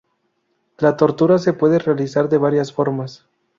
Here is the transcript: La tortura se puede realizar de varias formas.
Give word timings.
La 0.79 0.97
tortura 0.97 1.37
se 1.37 1.53
puede 1.53 1.77
realizar 1.77 2.27
de 2.27 2.39
varias 2.39 2.73
formas. 2.73 3.27